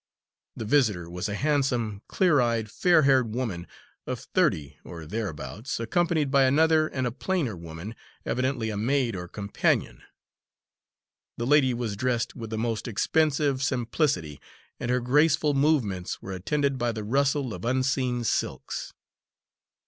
[0.55, 3.67] The visitor was a handsome, clear eyed, fair haired woman,
[4.07, 7.93] of thirty or thereabouts, accompanied by another and a plainer woman,
[8.25, 10.01] evidently a maid or companion.
[11.37, 14.41] The lady was dressed with the most expensive simplicity,
[14.79, 18.93] and her graceful movements were attended by the rustle of unseen silks.